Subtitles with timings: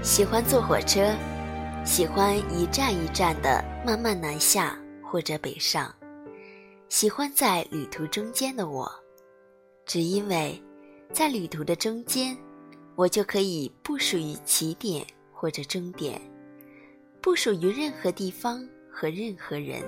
[0.00, 1.12] 喜欢坐火车，
[1.84, 5.92] 喜欢一站一站的慢慢南下或者北上，
[6.88, 8.88] 喜欢在旅途中间的我，
[9.84, 10.60] 只因为，
[11.12, 12.36] 在旅途的中间，
[12.94, 16.20] 我就可以不属于起点或者终点，
[17.20, 19.82] 不属于任何地方和任何人。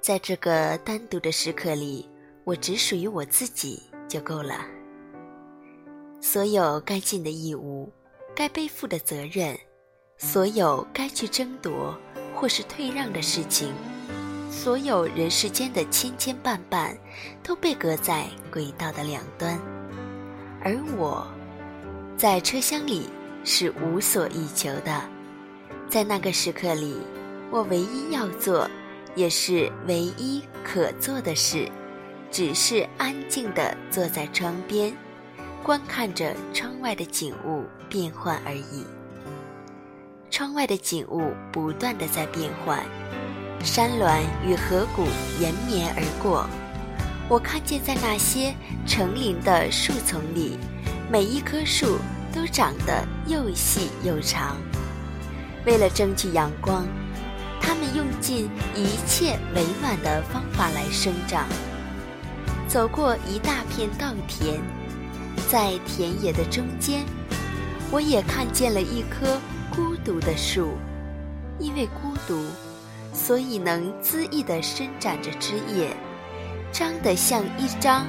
[0.00, 2.08] 在这个单独的时刻里，
[2.44, 4.64] 我只属于我自己就够了。
[6.20, 7.92] 所有该尽的义务。
[8.38, 9.58] 该背负的责任，
[10.16, 11.98] 所有该去争夺
[12.36, 13.74] 或是退让的事情，
[14.48, 16.96] 所有人世间的千千绊绊，
[17.42, 19.58] 都被隔在轨道的两端。
[20.62, 21.26] 而我，
[22.16, 23.10] 在车厢里
[23.42, 25.02] 是无所欲求的。
[25.88, 26.96] 在那个时刻里，
[27.50, 28.70] 我唯一要做，
[29.16, 31.68] 也是唯一可做的事，
[32.30, 34.96] 只是安静地坐在窗边。
[35.62, 38.84] 观看着窗外的景物变换而已。
[40.30, 42.82] 窗外的景物不断的在变换，
[43.62, 45.04] 山峦与河谷
[45.40, 46.46] 延绵而过。
[47.28, 48.54] 我看见在那些
[48.86, 50.58] 成林的树丛里，
[51.10, 51.98] 每一棵树
[52.32, 54.56] 都长得又细又长。
[55.66, 56.86] 为了争取阳光，
[57.60, 61.46] 它们用尽一切委婉的方法来生长。
[62.66, 64.60] 走过一大片稻田。
[65.50, 67.06] 在田野的中间，
[67.90, 69.40] 我也看见了一棵
[69.74, 70.72] 孤独的树，
[71.58, 72.44] 因为孤独，
[73.14, 75.96] 所以能恣意地伸展着枝叶，
[76.70, 78.06] 张得像一张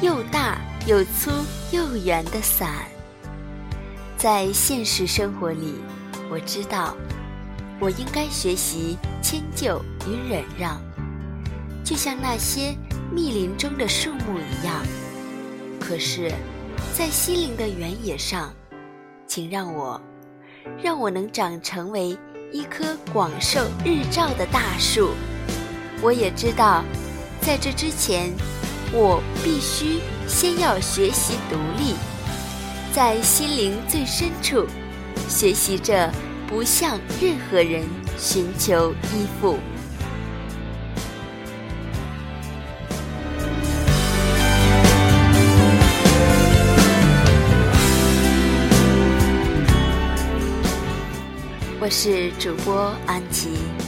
[0.00, 1.30] 又大又粗
[1.72, 2.70] 又圆的伞。
[4.16, 5.74] 在现实生活里，
[6.30, 6.96] 我知道，
[7.78, 10.80] 我应该学习迁就与忍让，
[11.84, 12.74] 就像那些
[13.12, 14.82] 密林中的树木一样。
[15.78, 16.32] 可是。
[16.94, 18.52] 在西陵的原野上，
[19.26, 20.00] 请让我，
[20.82, 22.18] 让我能长成为
[22.52, 25.10] 一棵广受日照的大树。
[26.02, 26.84] 我也知道，
[27.40, 28.32] 在这之前，
[28.92, 31.94] 我必须先要学习独立，
[32.92, 34.66] 在心灵最深处，
[35.28, 36.12] 学习着
[36.46, 37.84] 不向任何人
[38.16, 39.58] 寻求依附。
[51.88, 53.87] 我是主播安琪。